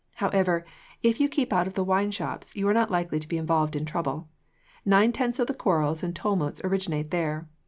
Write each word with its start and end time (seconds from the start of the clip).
However, 0.15 0.65
if 1.03 1.19
you 1.19 1.29
keep 1.29 1.53
out 1.53 1.67
of 1.67 1.75
the 1.75 1.83
wine 1.83 2.09
shops, 2.09 2.55
you 2.55 2.67
are 2.67 2.73
not 2.73 2.89
likely 2.89 3.19
to 3.19 3.27
become 3.27 3.41
involved 3.43 3.75
in 3.75 3.85
trouble. 3.85 4.29
Nine 4.83 5.11
tenths 5.11 5.37
of 5.37 5.45
the 5.45 5.53
quarrels 5.53 6.01
and 6.01 6.15
tumults 6.15 6.59
originate 6.63 7.11
there. 7.11 7.47